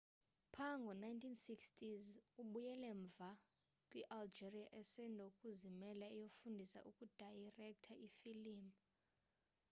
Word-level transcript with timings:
pha 0.55 0.69
ngo 0.81 0.91
1960s 1.03 2.05
ubuyele 2.41 2.89
mva 3.03 3.29
kwi 3.87 4.01
algeria 4.19 4.67
esandokuzimela 4.81 6.05
eyofundisa 6.15 6.79
ukudayirektha 6.89 7.93
ifilim 8.07 8.63